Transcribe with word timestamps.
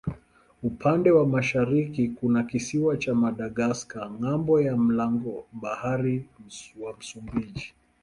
Upande 0.63 1.11
wa 1.11 1.25
mashariki 1.25 2.07
kuna 2.09 2.39
kisiwa 2.49 2.93
cha 2.97 3.15
Madagaska 3.15 4.09
ng'ambo 4.11 4.61
ya 4.61 4.77
mlango 4.77 5.45
bahari 5.61 6.25
wa 6.81 6.97
Msumbiji. 6.97 7.73